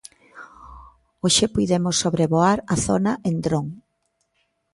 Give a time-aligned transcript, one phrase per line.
[1.23, 3.67] Hoxe puidemos sobrevoar a zona en dron.